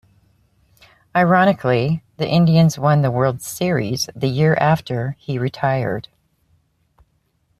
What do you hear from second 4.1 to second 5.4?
the year after he